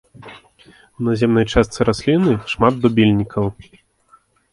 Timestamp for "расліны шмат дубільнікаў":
1.89-3.45